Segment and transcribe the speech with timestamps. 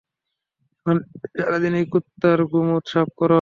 [0.85, 0.97] এখন
[1.35, 3.29] সারাদিন এই কুত্তার গু-মুত সাফ করো।